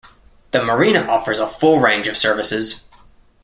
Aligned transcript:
The 0.49 0.63
marina 0.63 1.01
offers 1.01 1.37
a 1.37 1.45
full 1.45 1.79
range 1.79 2.07
of 2.07 2.17
services. 2.17 2.85